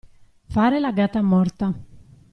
[0.47, 1.71] Fare la gattamorta.